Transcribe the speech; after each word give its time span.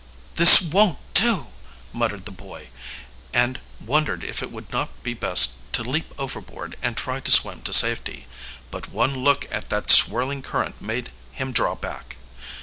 "This 0.33 0.59
won't 0.63 0.97
do!" 1.13 1.49
muttered 1.93 2.25
the 2.25 2.31
boy, 2.31 2.69
and 3.35 3.59
wondered 3.79 4.23
if 4.23 4.41
it 4.41 4.51
would 4.51 4.71
not 4.71 5.03
be 5.03 5.13
best 5.13 5.59
to 5.73 5.83
leap 5.83 6.11
overboard 6.17 6.75
and 6.81 6.97
try 6.97 7.19
to 7.19 7.29
swim 7.29 7.61
to 7.61 7.71
safety. 7.71 8.25
But 8.71 8.89
one 8.89 9.15
look 9.23 9.47
at 9.51 9.69
that 9.69 9.91
swirling 9.91 10.41
current 10.41 10.81
made 10.81 11.11
him 11.33 11.51
draw 11.51 11.75
back. 11.75 12.17